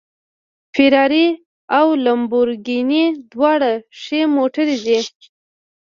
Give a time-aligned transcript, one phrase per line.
[0.73, 1.27] فېراري
[1.77, 4.99] او لمبورګیني دواړه ښې موټرې دي